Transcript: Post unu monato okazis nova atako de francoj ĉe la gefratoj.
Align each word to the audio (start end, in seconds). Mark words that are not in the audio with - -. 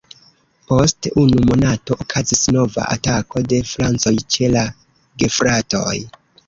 Post 0.69 1.09
unu 1.23 1.43
monato 1.49 1.97
okazis 2.05 2.43
nova 2.57 2.89
atako 2.97 3.45
de 3.53 3.63
francoj 3.75 4.19
ĉe 4.33 4.53
la 4.59 4.69
gefratoj. 5.25 5.99